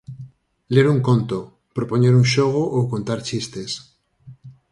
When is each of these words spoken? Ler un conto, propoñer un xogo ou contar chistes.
Ler 0.75 0.85
un 0.93 0.99
conto, 1.07 1.37
propoñer 1.77 2.13
un 2.21 2.25
xogo 2.33 2.63
ou 2.75 2.81
contar 2.93 3.19
chistes. 3.27 3.71